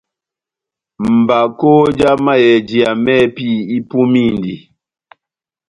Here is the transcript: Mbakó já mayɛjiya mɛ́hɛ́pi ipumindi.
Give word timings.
Mbakó 1.17 1.71
já 1.99 2.09
mayɛjiya 2.25 2.89
mɛ́hɛ́pi 3.03 3.47
ipumindi. 3.77 4.55